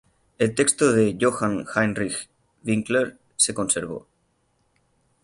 El 0.39 0.55
texto 0.55 0.93
de 0.93 1.15
Johann 1.21 1.67
Heinrich 1.75 2.27
Winckler 2.63 3.19
se 3.35 3.53
conservó. 3.53 4.07